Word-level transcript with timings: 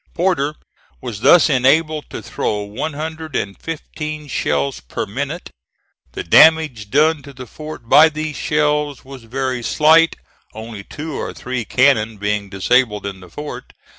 Porter 0.15 0.55
was 0.99 1.19
thus 1.19 1.47
enabled 1.47 2.05
to 2.09 2.23
throw 2.23 2.61
one 2.63 2.93
hundred 2.93 3.35
and 3.35 3.55
fifteen 3.61 4.25
shells 4.27 4.79
per 4.79 5.05
minute. 5.05 5.51
The 6.13 6.23
damage 6.23 6.89
done 6.89 7.21
to 7.21 7.33
the 7.33 7.45
fort 7.45 7.87
by 7.87 8.09
these 8.09 8.35
shells 8.35 9.05
was 9.05 9.25
very 9.25 9.61
slight, 9.61 10.15
only 10.55 10.83
two 10.83 11.13
or 11.19 11.35
three 11.35 11.65
cannon 11.65 12.17
being 12.17 12.49
disabled 12.49 13.05
in 13.05 13.19
the 13.19 13.29
fort. 13.29 13.73